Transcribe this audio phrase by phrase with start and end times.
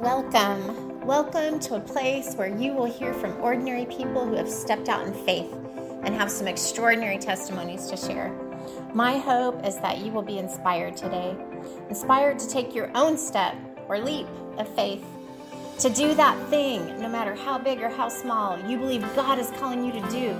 [0.00, 1.06] Welcome.
[1.06, 5.06] Welcome to a place where you will hear from ordinary people who have stepped out
[5.06, 5.52] in faith
[6.04, 8.32] and have some extraordinary testimonies to share.
[8.94, 11.36] My hope is that you will be inspired today,
[11.90, 13.54] inspired to take your own step
[13.88, 14.26] or leap
[14.56, 15.04] of faith,
[15.80, 19.50] to do that thing, no matter how big or how small, you believe God is
[19.58, 20.34] calling you to do.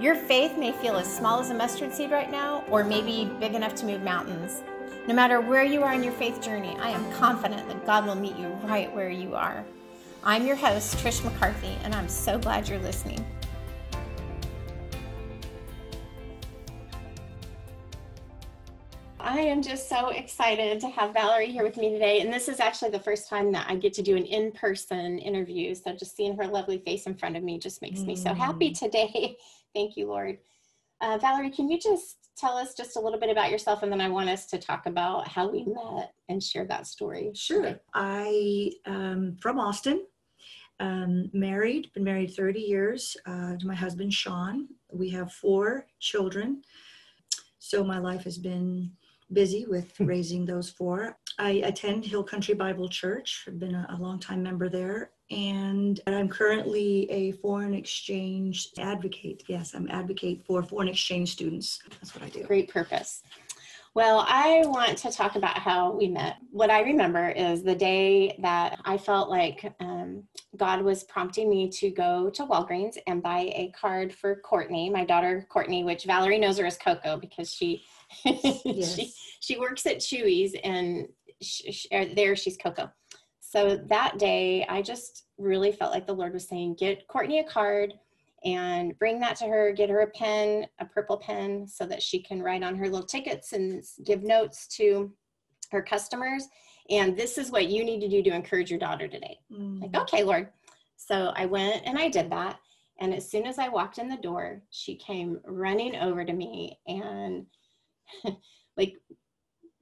[0.00, 3.54] Your faith may feel as small as a mustard seed right now, or maybe big
[3.54, 4.64] enough to move mountains.
[5.06, 8.14] No matter where you are in your faith journey, I am confident that God will
[8.14, 9.64] meet you right where you are.
[10.22, 13.24] I'm your host, Trish McCarthy, and I'm so glad you're listening.
[19.18, 22.20] I am just so excited to have Valerie here with me today.
[22.20, 25.18] And this is actually the first time that I get to do an in person
[25.18, 25.74] interview.
[25.74, 28.06] So just seeing her lovely face in front of me just makes mm.
[28.06, 28.78] me so happy mm.
[28.78, 29.36] today.
[29.74, 30.38] Thank you, Lord.
[31.00, 34.00] Uh, Valerie, can you just tell us just a little bit about yourself and then
[34.00, 37.30] I want us to talk about how we met and share that story.
[37.34, 37.78] Sure.
[37.94, 40.06] I am from Austin,
[40.80, 44.68] um, married, been married 30 years uh, to my husband, Sean.
[44.90, 46.62] We have four children.
[47.58, 48.90] So my life has been
[49.32, 51.18] busy with raising those four.
[51.40, 53.44] I attend Hill Country Bible Church.
[53.48, 59.44] I've been a, a long time member there and I'm currently a foreign exchange advocate.
[59.48, 61.78] Yes, I'm advocate for foreign exchange students.
[61.92, 62.42] That's what I do.
[62.44, 63.22] Great purpose.
[63.94, 66.36] Well, I want to talk about how we met.
[66.50, 70.24] What I remember is the day that I felt like um,
[70.56, 75.04] God was prompting me to go to Walgreens and buy a card for Courtney, my
[75.04, 77.82] daughter Courtney, which Valerie knows her as Coco because she
[78.24, 78.94] yes.
[78.96, 81.08] she she works at Chuy's and
[81.40, 82.90] she, she, there she's Coco.
[83.40, 87.44] So that day, I just really felt like the Lord was saying, Get Courtney a
[87.44, 87.94] card
[88.44, 92.22] and bring that to her, get her a pen, a purple pen, so that she
[92.22, 95.12] can write on her little tickets and give notes to
[95.72, 96.46] her customers.
[96.88, 99.38] And this is what you need to do to encourage your daughter today.
[99.52, 99.82] Mm.
[99.82, 100.48] Like, okay, Lord.
[100.96, 102.58] So I went and I did that.
[103.00, 106.78] And as soon as I walked in the door, she came running over to me
[106.86, 107.46] and
[108.76, 108.94] like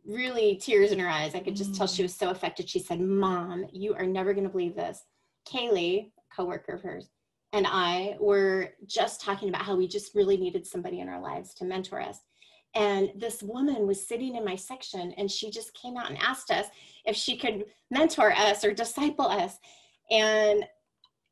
[0.08, 1.34] really tears in her eyes.
[1.34, 2.06] I could just tell she mm.
[2.06, 2.68] was so affected.
[2.68, 5.04] She said, Mom, you are never going to believe this.
[5.46, 7.08] Kaylee, coworker of hers,
[7.52, 11.54] and I were just talking about how we just really needed somebody in our lives
[11.54, 12.18] to mentor us.
[12.74, 16.50] And this woman was sitting in my section and she just came out and asked
[16.50, 16.66] us
[17.06, 19.58] if she could mentor us or disciple us.
[20.10, 20.64] And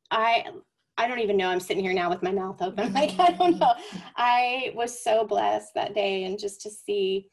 [0.09, 0.45] I
[0.99, 1.49] I don't even know.
[1.49, 2.91] I'm sitting here now with my mouth open.
[2.93, 3.73] Like, I don't know.
[4.17, 7.29] I was so blessed that day and just to see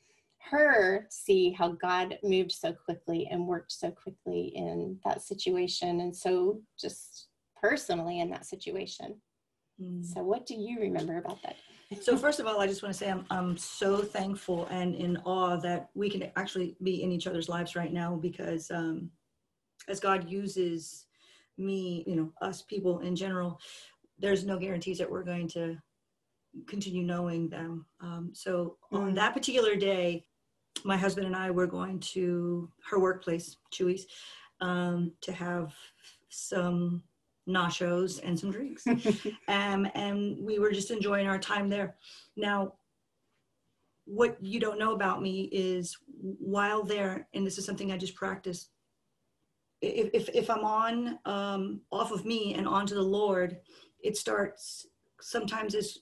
[0.51, 6.15] her see how God moved so quickly and worked so quickly in that situation and
[6.15, 7.29] so just
[7.61, 9.17] personally in that situation.
[9.81, 10.05] Mm.
[10.05, 11.57] So, what do you remember about that?
[12.03, 15.17] so, first of all, I just want to say I'm, I'm so thankful and in
[15.25, 19.11] awe that we can actually be in each other's lives right now because um,
[19.89, 21.07] as God uses
[21.59, 23.61] me, you know, us people in general,
[24.19, 25.77] there's no guarantees that we're going to
[26.69, 27.87] continue knowing them.
[28.01, 28.99] Um, so mm.
[28.99, 30.25] on that particular day,
[30.85, 34.07] my husband and I were going to her workplace, Chuy's,
[34.61, 35.73] um, to have
[36.29, 37.03] some
[37.49, 38.87] nachos and some drinks.
[39.49, 41.97] um, and we were just enjoying our time there.
[42.37, 42.75] Now,
[44.07, 48.15] what you don't know about me is while there, and this is something I just
[48.15, 48.71] practiced,
[49.81, 53.59] if, if, if I'm on um, off of me and onto the Lord,
[54.03, 54.87] it starts
[55.21, 55.99] sometimes as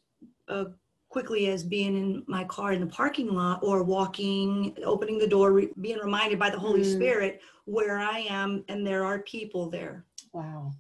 [0.49, 0.67] a
[1.13, 5.53] quickly as being in my car in the parking lot or walking, opening the door,
[5.53, 6.91] re- being reminded by the Holy mm.
[6.91, 10.07] Spirit where I am and there are people there.
[10.33, 10.73] Wow.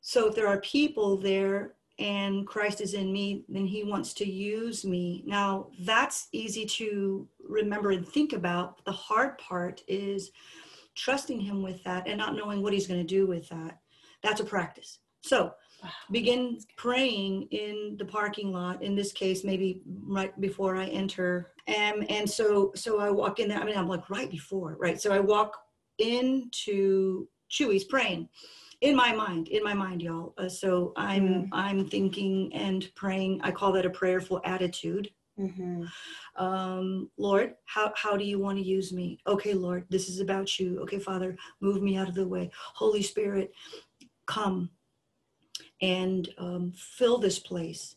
[0.00, 4.26] So if there are people there and Christ is in me, then he wants to
[4.26, 5.22] use me.
[5.26, 8.82] Now, that's easy to remember and think about.
[8.86, 10.30] The hard part is
[10.94, 13.80] trusting him with that and not knowing what he's going to do with that.
[14.22, 15.00] That's a practice.
[15.20, 15.52] So,
[16.10, 21.52] begin praying in the parking lot in this case maybe right before i enter.
[21.68, 25.00] Um, and so so i walk in there i mean i'm like right before right?
[25.00, 25.56] So i walk
[25.98, 28.28] into Chuy's praying.
[28.80, 30.34] In my mind in my mind y'all.
[30.38, 31.48] Uh, so i'm mm.
[31.52, 33.40] i'm thinking and praying.
[33.42, 35.10] I call that a prayerful attitude.
[35.38, 35.84] Mm-hmm.
[36.44, 39.20] um, lord how, how do you want to use me?
[39.24, 40.80] Okay lord this is about you.
[40.80, 42.50] Okay father move me out of the way.
[42.74, 43.52] Holy spirit
[44.26, 44.70] come
[45.80, 47.96] and um, fill this place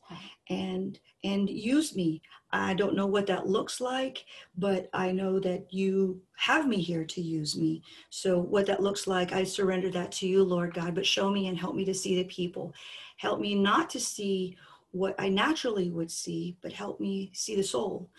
[0.50, 2.22] and and use me.
[2.54, 4.26] I don't know what that looks like
[4.58, 7.82] but i know that you have me here to use me.
[8.10, 11.48] So what that looks like i surrender that to you lord god but show me
[11.48, 12.74] and help me to see the people.
[13.18, 14.58] Help me not to see
[14.92, 18.10] what i naturally would see but help me see the soul.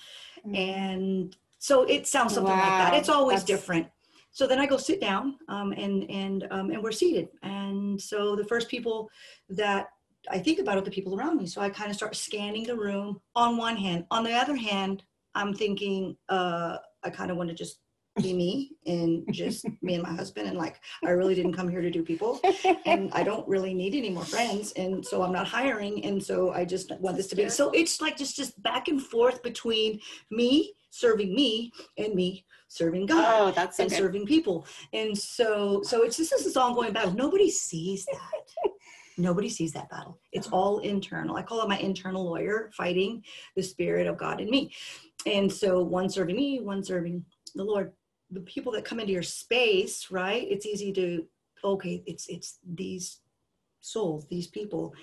[0.47, 0.55] Mm-hmm.
[0.55, 2.59] and so it sounds something wow.
[2.59, 2.95] like that.
[2.95, 3.45] It's always That's...
[3.45, 3.87] different
[4.33, 7.29] so then I go sit down um, and and um, and we're seated.
[7.43, 9.11] And so the first people
[9.51, 9.89] that
[10.31, 11.47] I think about are the people around me.
[11.47, 14.07] So I kind of start scanning the room on one hand.
[14.11, 17.81] On the other hand, I'm thinking uh, I kind of want to just
[18.21, 21.81] be me and just me and my husband and like i really didn't come here
[21.81, 22.39] to do people
[22.85, 26.53] and i don't really need any more friends and so i'm not hiring and so
[26.53, 29.99] i just want this to be so it's like just just back and forth between
[30.31, 33.97] me serving me and me serving god Oh, that's so and good.
[33.97, 34.67] serving people.
[34.93, 38.71] And so so it's just this is ongoing battle nobody sees that.
[39.19, 40.19] Nobody sees that battle.
[40.33, 40.57] It's Uh-huh.
[40.57, 41.37] all internal.
[41.37, 43.25] I call it my internal lawyer fighting
[43.57, 44.73] the spirit of god in me.
[45.27, 47.25] And so one serving me one serving
[47.55, 47.93] the lord.
[48.31, 51.27] The people that come into your space right it's easy to
[51.65, 53.21] okay it's it's these
[53.81, 54.95] souls these people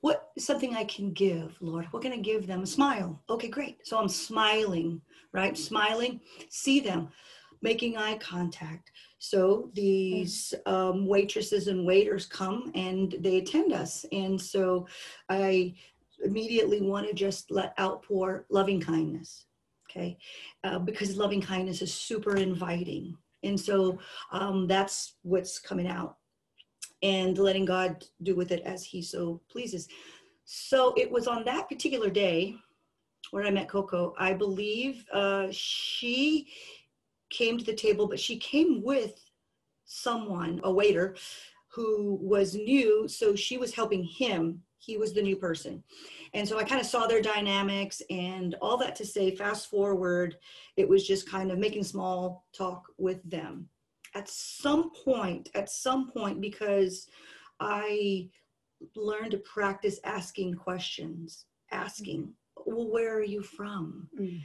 [0.00, 1.86] what is something i can give lord?
[1.90, 2.62] What can i give them?
[2.62, 3.20] A smile.
[3.28, 3.86] Okay great.
[3.86, 5.00] So i'm smiling
[5.32, 5.56] right?
[5.56, 6.20] Smiling.
[6.48, 7.08] See them
[7.60, 8.92] making eye contact.
[9.18, 14.06] So these um, waitresses and waiters come and they attend us.
[14.12, 14.86] And so
[15.28, 15.74] i
[16.24, 19.44] immediately want to just let outpour loving kindness
[19.90, 20.18] okay?
[20.64, 23.16] Uh, because loving kindness is super inviting.
[23.42, 23.98] And so
[24.32, 26.17] um, that's what's coming out
[27.02, 29.88] and letting god do with it as he so pleases.
[30.44, 32.56] So it was on that particular day
[33.30, 36.48] where i met coco i believe uh, she
[37.30, 39.20] came to the table but she came with
[39.84, 41.14] someone a waiter
[41.68, 44.62] who was new so she was helping him.
[44.78, 45.82] He was the new person.
[46.34, 50.36] And so i kind of saw their dynamics and all that to say fast forward
[50.76, 53.68] it was just kind of making small talk with them
[54.18, 57.06] at some point at some point because
[57.60, 58.28] i
[58.96, 62.32] learned to practice asking questions asking
[62.66, 64.08] well where are you from?
[64.20, 64.40] Mm.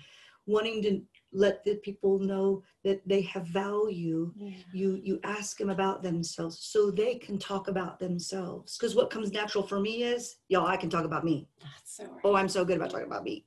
[0.46, 4.32] wanting to let the people know that they have value.
[4.36, 4.58] Yeah.
[4.74, 8.78] you you ask them about themselves so they can talk about themselves.
[8.78, 11.48] Because what comes natural for me is y'all i can talk about me.
[11.62, 13.46] That's so oh i'm so good about talking about me.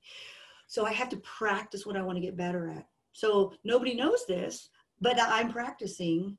[0.66, 2.86] So i have to practice what i want to get better at.
[3.12, 4.68] So nobody knows this
[5.00, 6.36] but i'm practicing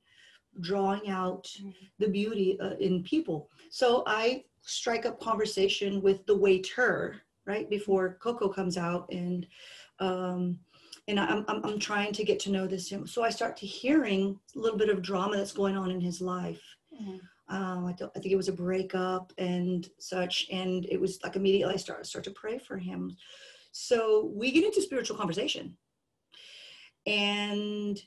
[0.61, 1.73] drawing out Mhm.
[1.99, 3.49] the beauty uh, in people.
[3.69, 9.47] So i strike up conversation with the waiter right before coco comes out and
[9.99, 10.59] um
[11.09, 14.37] and I'm, I'm, I'm trying to get to know this so i start to hearing
[14.55, 16.63] a little bit of drama that's going on in his life.
[16.99, 17.19] Mhm.
[17.49, 21.35] um, I, don't, I think it was a breakup and such and it was like
[21.37, 23.15] immediately i start start to pray for him.
[23.71, 25.77] So we get into spiritual conversation.
[27.05, 28.01] And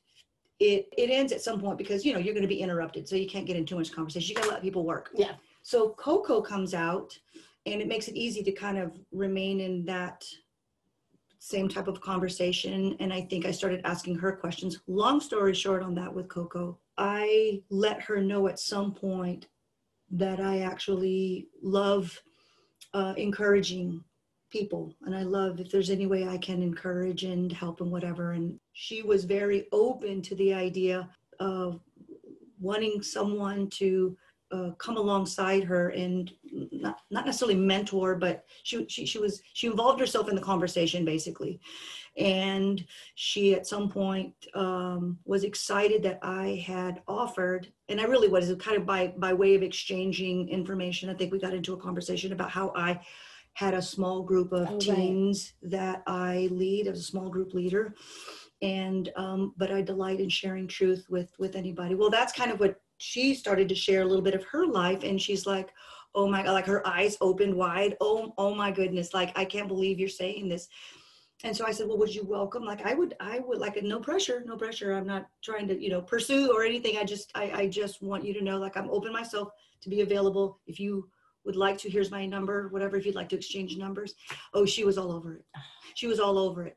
[0.61, 3.17] it it ends at some point because you know you're going to be interrupted so
[3.17, 4.29] you can't get into too much conversation.
[4.29, 5.11] You got to let people work.
[5.15, 5.33] Yeah.
[5.63, 7.19] so coco comes out
[7.67, 10.25] and it makes it easy to kind of remain in that
[11.39, 14.79] same type of conversation and i think i started asking her questions.
[14.87, 19.49] Long story short on that with coco i let her know at some point
[20.11, 22.21] that i actually love
[22.93, 24.03] uh, encouraging
[24.51, 24.95] people.
[25.03, 28.33] And i love if there's any way i can encourage and help and whatever.
[28.33, 31.09] And she was very open to the idea
[31.39, 31.81] of
[32.61, 34.17] wanting someone to
[34.53, 36.33] uh, come alongside her and
[36.73, 41.05] not, not necessarily mentor but she, she she was she involved herself in the conversation
[41.05, 41.61] basically.
[42.17, 48.29] And she at some point um, was excited that i had offered and i really
[48.29, 51.09] was kind of by by way of exchanging information.
[51.09, 53.01] I think we got into a conversation about how i
[53.61, 54.81] had a small group of Oh, right.
[54.81, 57.95] teens that i lead as a small group leader.
[58.63, 61.95] And um, but i delight in sharing truth with with anybody.
[61.95, 65.03] Well that's kind of what she started to share a little bit of her life.
[65.05, 65.69] And she's like
[66.15, 67.97] oh my god like her eyes opened wide.
[68.01, 70.67] Oh oh my goodness like i can't believe you're saying this.
[71.45, 74.01] And so i said well would you welcome like i would i would like no
[74.01, 74.91] pressure no pressure.
[74.95, 76.97] I'm not trying to you know pursue or anything.
[76.97, 79.49] I just i, I just want you to know like i'm open myself
[79.83, 80.93] to be available if you
[81.45, 84.15] would like to here's my number whatever if you'd like to exchange numbers.
[84.55, 85.45] Oh she was all over it.
[85.95, 86.77] She was all over it.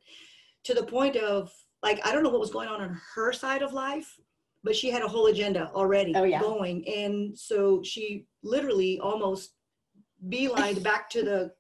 [0.66, 1.52] To the point of
[1.82, 4.18] like i don't know what was going on on her side of life
[4.64, 6.40] but she had a whole agenda already Oh, yeah.
[6.40, 6.88] going.
[6.88, 9.56] And so she literally almost
[10.30, 11.52] beelined back to the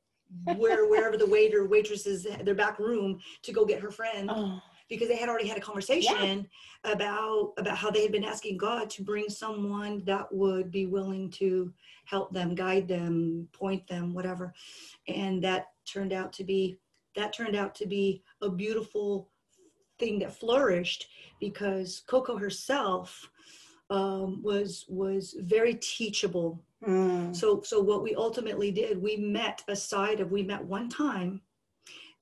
[0.55, 4.29] where wherever the waiter waitresses their back room to go get her friend.
[4.33, 4.59] Oh,
[4.95, 6.47] because they had already had a conversation
[6.83, 11.29] about about how they had been asking God to bring someone that would be willing
[11.31, 11.73] to
[12.05, 14.53] help them, guide them, point them, whatever.
[15.07, 16.77] And that turned out to be
[17.15, 19.29] that turned out to be a beautiful
[19.99, 21.07] thing that flourished
[21.39, 23.29] because Coco herself
[23.89, 27.35] um, was was very teachable mm.
[27.35, 31.41] so so what we ultimately did we met aside of we met one time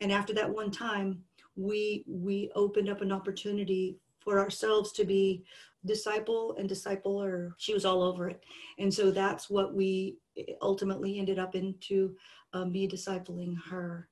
[0.02, 1.24] and after that one time
[1.62, 5.44] we we opened up an opportunity for ourselves to be
[5.86, 7.52] disciple and discipler.
[7.58, 8.44] She was all over it.
[8.78, 10.18] And so that's what we
[10.62, 12.16] ultimately ended up into
[12.54, 14.08] um, me discipling her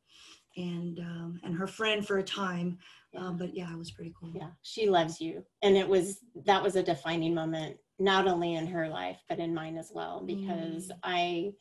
[0.58, 2.78] and um, and her friend for a time.
[3.16, 4.32] Um, but yeah, it was pretty cool.
[4.36, 8.68] Yeah, she loves you, and it was that was a defining moment, not only in
[8.68, 10.98] her life but in mine as well, because mm.
[11.04, 11.52] I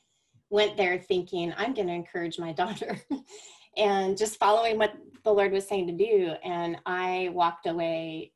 [0.50, 3.00] went there thinking I'm going to encourage my daughter,
[3.78, 4.94] and just following what
[5.24, 8.32] the Lord was saying to do, and I walked away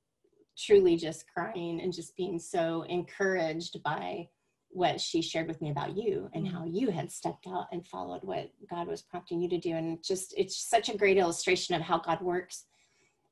[0.56, 4.28] truly just crying and just being so encouraged by
[4.68, 8.22] what she shared with me about you and how you had stepped out and followed
[8.22, 9.72] what God was prompting you to do.
[9.72, 12.64] And just, it's such a great illustration of how God works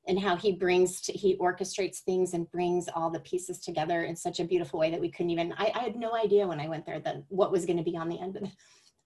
[0.07, 4.15] and how he brings to, he orchestrates things and brings all the pieces together in
[4.15, 6.67] such a beautiful way that we couldn't even, I, I had no idea when I
[6.67, 8.43] went there that what was going to be on the end of,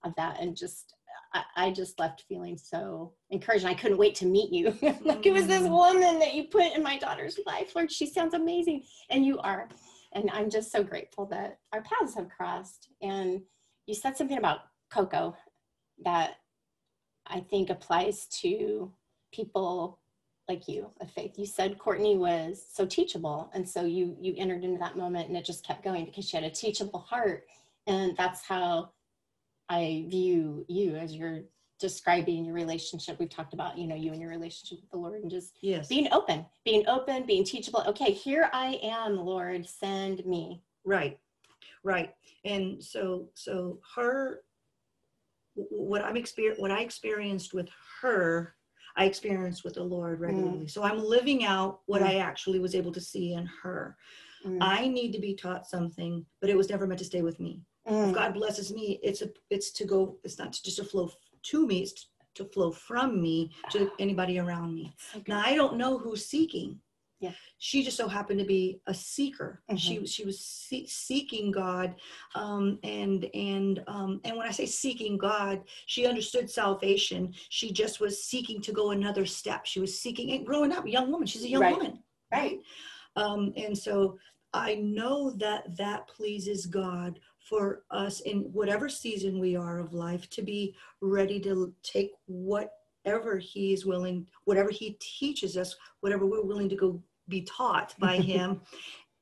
[0.04, 0.40] of that.
[0.40, 0.94] And just,
[1.32, 3.64] I, I, just left feeling so encouraged.
[3.64, 4.76] And I couldn't wait to meet you.
[5.02, 5.70] like it was this mm.
[5.70, 7.74] woman that you put in my daughter's life.
[7.74, 8.84] Lord, she sounds amazing.
[9.10, 9.68] And you are
[10.16, 12.88] and I'm just so grateful that our paths have crossed.
[13.02, 13.42] And
[13.86, 15.36] you said something about Coco
[16.04, 16.36] that
[17.26, 18.90] I think applies to
[19.32, 19.98] people
[20.48, 21.38] like you of faith.
[21.38, 25.36] You said Courtney was so teachable, and so you you entered into that moment, and
[25.36, 27.44] it just kept going because she had a teachable heart,
[27.86, 28.90] and that's how
[29.68, 31.42] I view you as you're
[31.78, 35.20] describing your relationship we've talked about you know you and your relationship with the lord
[35.20, 35.88] and just yes.
[35.88, 41.18] being open being open being teachable okay here i am lord send me right
[41.84, 44.40] right and so so her
[45.54, 47.68] what i'm experience what i experienced with
[48.00, 48.54] her
[48.96, 50.70] i experienced with the lord regularly mm.
[50.70, 52.06] so i'm living out what mm.
[52.06, 53.96] i actually was able to see in her
[54.46, 54.56] mm.
[54.62, 57.60] i need to be taught something but it was never meant to stay with me
[57.86, 58.14] if mm.
[58.14, 61.10] god blesses me it's a it's to go it's not just a flow
[61.50, 64.94] to me, it's to flow from me to anybody around me.
[65.14, 65.24] Okay.
[65.28, 66.78] Now I don't know who's seeking.
[67.18, 67.32] Yeah.
[67.58, 69.62] She just so happened to be a seeker.
[69.70, 69.76] Mm-hmm.
[69.76, 71.94] She was she was see- seeking God,
[72.34, 77.32] um, and and um, and when I say seeking God, she understood salvation.
[77.48, 79.64] She just was seeking to go another step.
[79.64, 81.26] She was seeking and growing up, young woman.
[81.26, 81.76] She's a young right.
[81.76, 82.00] woman,
[82.30, 82.58] right?
[83.16, 84.18] Um, and so
[84.52, 90.28] I know that that pleases God for us in whatever season we are of life
[90.30, 96.42] to be ready to take whatever he is willing whatever he teaches us whatever we're
[96.42, 98.60] willing to go be taught by him.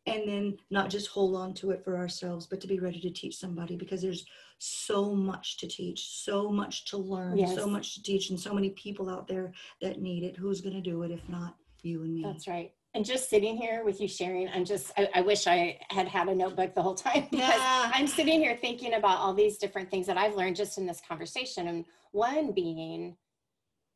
[0.06, 3.10] And then not just hold on to it for ourselves but to be ready to
[3.10, 4.26] teach somebody because there's
[4.58, 7.54] so much to teach so much to learn yes.
[7.54, 10.36] so much to teach and so many people out there that need it.
[10.36, 12.22] Who's going to do it if not you and me?
[12.22, 15.78] That's right and just sitting here with you sharing i'm just I, I, wish i
[15.90, 17.90] had had a notebook the whole time because yeah.
[17.94, 21.00] i'm sitting here thinking about all these different things that i've learned just in this
[21.06, 21.68] conversation.
[21.68, 23.16] And one being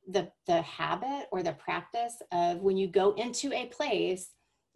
[0.09, 4.31] the the habit or the practice of when you go into a place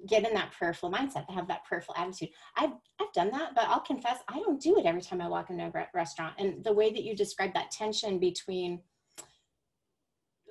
[0.08, 2.28] get in that prayerful mindset to have that prayerful attitude.
[2.56, 5.50] I've i've done that but i'll confess i don't do it every time i walk
[5.50, 6.34] into a restaurant.
[6.38, 8.80] And the way that you describe that tension between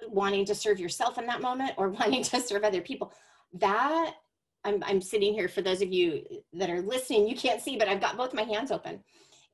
[0.08, 3.14] wanting to serve yourself in that moment or wanting to serve other people
[3.54, 4.16] that
[4.64, 7.88] I'm, I'm sitting here for those of you that are listening you can't see but
[7.88, 9.02] i've got both my hands open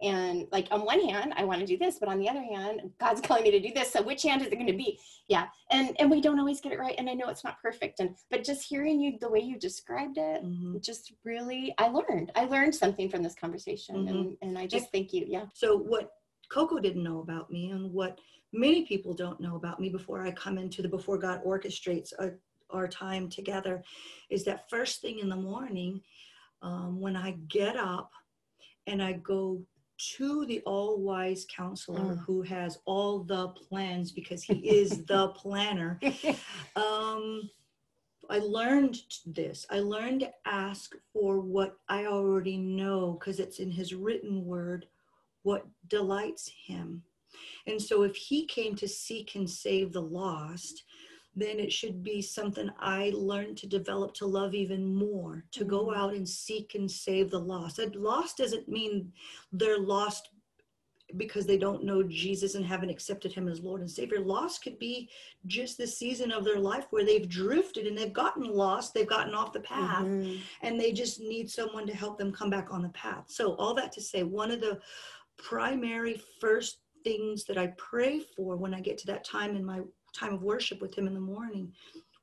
[0.01, 2.81] and like on one hand i want to do this but on the other hand
[2.99, 5.47] god's calling me to do this so which hand is it going to be yeah
[5.71, 8.15] and and we don't always get it right and i know it's not perfect and
[8.29, 10.77] but just hearing you the way you described it mm-hmm.
[10.79, 14.07] just really i learned i learned something from this conversation mm-hmm.
[14.07, 16.11] and, and i just thank you yeah so what
[16.49, 18.19] coco didn't know about me and what
[18.53, 22.31] many people don't know about me before i come into the before god orchestrates a
[22.69, 23.83] our time together
[24.29, 26.01] is that first thing in the morning
[26.61, 28.11] um, when I get up
[28.87, 29.61] and I go
[30.15, 32.25] to the all wise counselor mm.
[32.25, 35.99] who has all the plans because he is the planner.
[36.75, 37.49] Um,
[38.29, 39.65] I learned this.
[39.69, 44.85] I learned to ask for what I already know because it's in his written word,
[45.43, 47.03] what delights him.
[47.67, 50.83] And so if he came to seek and save the lost,
[51.37, 55.69] then it should be something I learned to develop to love even more, to mm-hmm.
[55.69, 57.77] go out and seek and save the lost.
[57.77, 59.13] And lost doesn't mean
[59.51, 60.29] they're lost
[61.15, 64.19] because they don't know Jesus and haven't accepted him as Lord and Savior.
[64.19, 65.09] Lost could be
[65.45, 69.35] just the season of their life where they've drifted and they've gotten lost, they've gotten
[69.35, 70.41] off the path, mm-hmm.
[70.63, 73.25] and they just need someone to help them come back on the path.
[73.27, 74.79] So, all that to say, one of the
[75.37, 79.81] primary first things that I pray for when I get to that time in my
[80.17, 81.71] time of worship with him in the morning,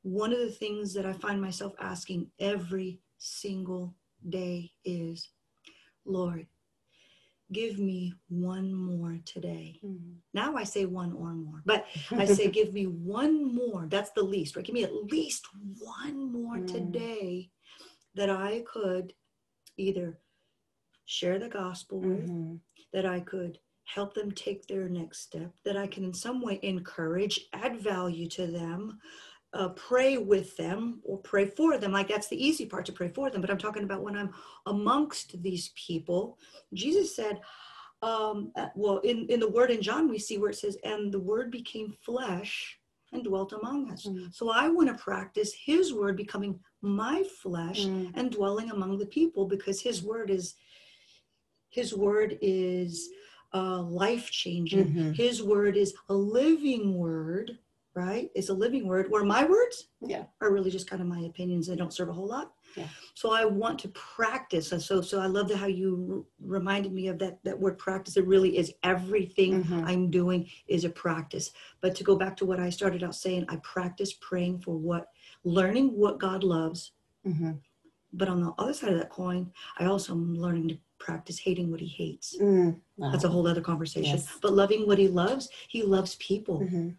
[0.03, 3.95] one of the things that I find myself asking every single
[4.29, 5.31] day is,
[6.05, 6.47] Lord,
[7.53, 9.79] give me one more today.
[9.85, 10.17] Mm.
[10.33, 13.87] Now I say one or more, but I say, give me one more.
[13.89, 14.65] That's the least, right?
[14.65, 15.47] Give me at least
[15.79, 16.67] one more Mm.
[16.67, 17.51] today
[18.15, 19.13] that I could
[19.77, 20.19] either
[21.07, 22.61] share the gospel with, Mhm.
[22.93, 26.59] that I could help them take their next step, that I can in some way
[26.63, 28.99] encourage, add value to them,
[29.53, 31.93] uh, pray with them or pray for them.
[31.93, 33.41] Like that's the easy part to pray for them.
[33.41, 34.33] But I'm talking about when I'm
[34.67, 36.39] amongst these people.
[36.73, 37.41] Jesus said,
[38.03, 41.13] um, uh, well, in, in the word in John, we see where it says, and
[41.13, 42.79] the word became flesh
[43.13, 44.07] and dwelt among us.
[44.07, 44.35] Mm.
[44.35, 48.11] So I want to practice his word becoming my flesh Mm.
[48.15, 50.55] and dwelling among the people because his word is
[51.71, 53.09] his word is
[53.55, 55.15] uh, life changing Mhm.
[55.15, 57.59] his word is a living word
[57.95, 60.25] right it's a living word where my words Yeah.
[60.41, 62.89] are really just kind of my opinions they don't serve a whole lot Yeah.
[63.15, 67.07] so i want to practice and so so i love how you r- reminded me
[67.07, 69.85] of that that word practice it really is everything Mhm.
[69.87, 73.45] i'm doing is a practice but to go back to what i started out saying
[73.49, 75.07] i practice praying for what
[75.45, 76.91] learning what god loves
[77.25, 77.61] Mhm.
[78.13, 81.71] but on the other side of that coin, I also am learning to practice hating
[81.71, 82.37] what he hates.
[82.41, 82.81] Mm.
[82.99, 84.17] That's a whole other conversation.
[84.17, 84.39] Yes.
[84.41, 86.61] But loving what he loves, he loves people.
[86.61, 86.97] Mhm.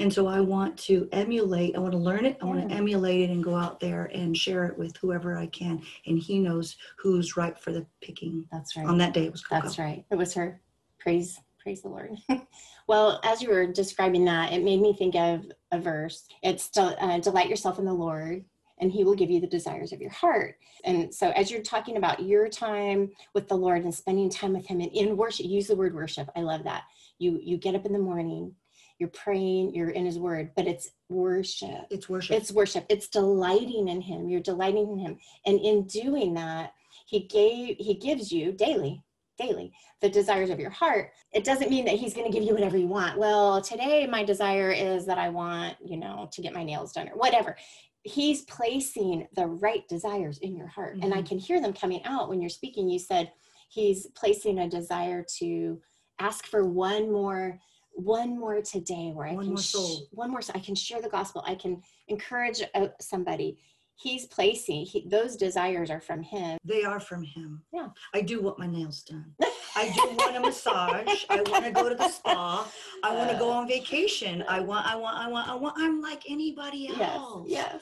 [0.00, 3.20] And so I want to emulate, I want to learn it, I want to emulate
[3.20, 5.82] it and go out there and share it with whoever I can.
[6.06, 8.46] And he knows who's ripe for the picking.
[8.50, 8.86] That's right.
[8.86, 9.60] On that day, it was Coco.
[9.62, 10.02] That's right.
[10.10, 10.62] It was her.
[10.98, 12.16] Praise, praise the Lord.
[12.88, 16.26] well, as you were describing that, it made me think of a verse.
[16.42, 18.46] It's del- uh, delight yourself in the Lord,
[18.82, 20.56] and He will give you the desires of your heart.
[20.84, 24.66] And so, as you're talking about your time with the Lord and spending time with
[24.66, 26.28] Him and in worship, use the word worship.
[26.36, 26.82] I love that.
[27.18, 28.52] You you get up in the morning,
[28.98, 31.86] you're praying, you're in His Word, but it's worship.
[31.90, 32.36] It's worship.
[32.36, 32.86] It's worship.
[32.88, 34.28] It's delighting in him.
[34.28, 35.18] You're delighting in him.
[35.46, 36.72] And in doing that,
[37.06, 39.02] he gave he gives you daily,
[39.38, 41.12] daily the desires of your heart.
[41.32, 43.18] It doesn't mean that he's going to give you whatever you want.
[43.18, 47.08] Well, today my desire is that I want, you know, to get my nails done
[47.08, 47.56] or whatever.
[48.04, 50.98] He's placing the right desires in your heart.
[51.02, 51.28] And I Mhm.
[51.28, 52.88] can hear them coming out when you're speaking.
[52.88, 53.32] You said
[53.68, 55.80] he's placing a desire to
[56.18, 57.60] ask for one more
[57.94, 60.08] one more today where I One can more sh- soul.
[60.12, 61.42] one more so I can share the gospel.
[61.46, 63.58] I can encourage uh, somebody.
[63.96, 66.56] He's placing he, those desires are from him.
[66.64, 67.62] they are from him.
[67.70, 67.88] Yeah.
[68.14, 69.34] I do want my nails done.
[69.76, 71.24] I do want a massage.
[71.28, 72.66] I want to go to the spa.
[73.04, 74.42] I want to go Uh, on vacation.
[74.48, 75.74] I want, I want, I want, I want.
[75.78, 77.48] I'm like anybody else Yes, else.
[77.48, 77.80] yes.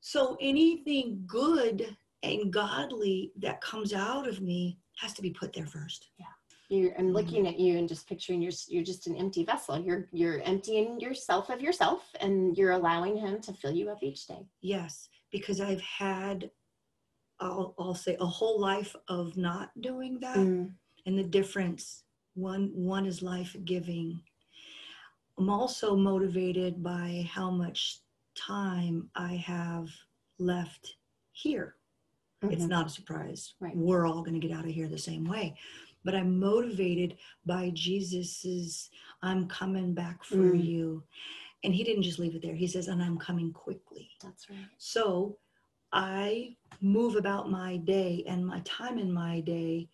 [0.00, 5.66] So anything good and godly that comes out of me has to be put there
[5.66, 6.10] first.
[6.68, 7.14] You're, I'm Mhm.
[7.14, 9.78] looking at you and just picturing you're you're just an empty vessel.
[9.78, 14.26] You're you're emptying yourself of yourself, and you're allowing him to fill you up each
[14.26, 14.48] day.
[14.62, 16.50] Yes, because I've had,
[17.38, 20.38] I'll, I'll say, a whole life of not doing that.
[20.38, 20.72] Mm,
[21.06, 22.02] and the difference
[22.34, 24.20] one one is life giving
[25.38, 28.00] i'm also motivated by how much
[28.36, 29.88] time i have
[30.38, 30.96] left
[31.32, 31.76] here
[32.42, 32.68] it's mhm.
[32.68, 33.76] not a surprise Right.
[33.76, 35.54] we're all going to get out of here the same way
[36.04, 38.90] but i'm motivated by jesus's
[39.22, 40.64] i'm coming back for Mm.
[40.64, 41.02] you
[41.64, 44.68] and he didn't just leave it there he says and i'm coming quickly That's right.
[44.78, 45.38] so
[45.92, 49.88] I move about my day and my time in my day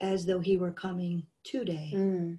[0.00, 1.92] as though he were coming today.
[1.94, 2.38] Mm,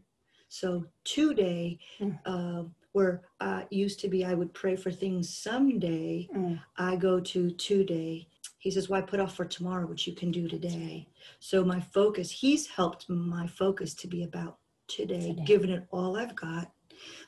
[0.50, 2.20] So today, Mm.
[2.26, 2.64] uh,
[2.98, 7.52] where uh, used to be I would pray for things someday, mm, I go to
[7.52, 8.28] today.
[8.58, 11.08] He says, Why put off for tomorrow what you can do today?
[11.40, 14.58] So my focus, he's helped my focus to be about
[14.88, 15.44] today, Today.
[15.46, 16.72] giving it all I've got,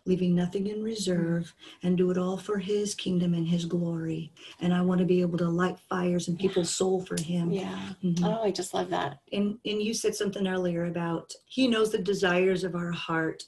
[0.07, 1.53] leaving nothing in reserve,
[1.83, 4.31] and do it all for his kingdom and his glory.
[4.61, 6.41] And I want to be able to light fires in Yeah.
[6.47, 7.51] people's soul for him.
[7.51, 7.89] yeah.
[8.03, 8.23] Mhm.
[8.25, 9.19] Oh, I just love that.
[9.31, 13.43] And and you said something earlier about he knows the desires of our heart.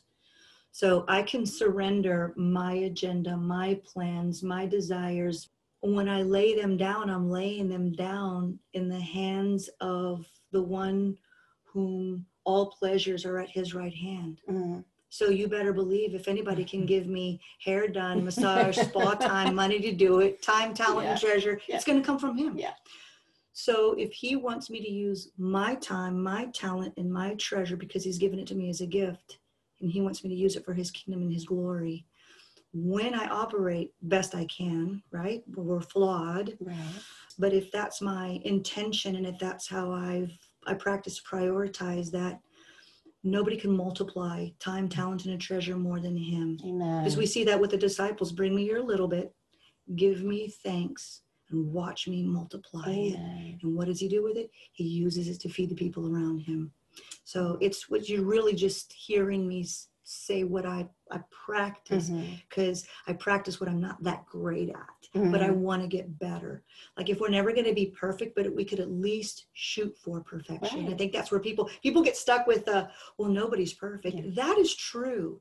[0.71, 5.49] So I can surrender my agenda, my plans, my desires.
[5.81, 11.17] When I lay them down, I'm laying them down in the hands of the one
[11.63, 14.39] whom all pleasures are at his right hand.
[14.49, 19.53] Mm, So you better believe if anybody can give me hair done, massage, spa time,
[19.55, 21.75] money to do it, time, talent, and treasure, Yeah.
[21.75, 22.57] it's going to come from him.
[22.57, 22.73] Yeah.
[23.53, 28.03] So if he wants me to use my time, my talent, and my treasure because
[28.05, 29.39] he's given it to me as a gift,
[29.81, 32.05] and he wants me to use it for his kingdom and his glory,
[32.73, 35.43] when I operate best I can, right?
[35.55, 36.77] We're flawed, right.
[37.37, 40.31] but if that's my intention and if that's how I've
[40.67, 42.39] I practice to prioritize that,
[43.23, 46.57] nobody can multiply time, talent, and a treasure more than him.
[46.63, 47.03] Amen.
[47.03, 49.33] Because we see that with the disciples bring me your little bit,
[49.95, 53.19] give me thanks, and watch me multiply it.
[53.63, 54.49] And what does he do with it?
[54.71, 56.71] He uses it to feed the people around him.
[57.23, 59.65] So it's what you're really just hearing me
[60.11, 62.09] say what I, I practice
[62.49, 63.11] because mm-hmm.
[63.11, 64.75] I practice what I'm not that great at,
[65.15, 65.31] mm-hmm.
[65.31, 65.61] but I mm-hmm.
[65.61, 66.63] want to get better.
[66.97, 70.21] Like if we're never going to be perfect, but we could at least shoot for
[70.21, 70.85] perfection.
[70.85, 70.93] Right.
[70.93, 74.17] I think that's where people people get stuck with, uh, well, nobody's perfect.
[74.17, 74.31] Yeah.
[74.35, 75.39] That is true,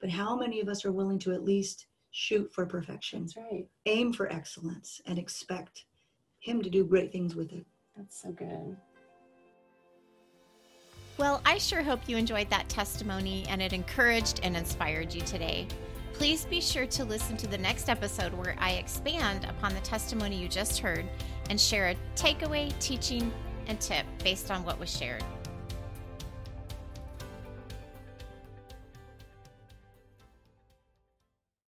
[0.00, 3.22] but how many of us are willing to at least shoot for perfection?
[3.22, 3.66] That's right.
[3.86, 5.84] Aim for excellence and expect
[6.38, 7.66] Him to do great things with it.
[7.96, 8.76] That's so good.
[11.20, 15.68] Well, I sure hope you enjoyed that testimony and it encouraged and inspired you today.
[16.14, 20.40] Please be sure to listen to the next episode where I expand upon the testimony
[20.40, 21.04] you just heard
[21.50, 23.30] and share a takeaway, teaching,
[23.66, 25.22] and tip based on what was shared.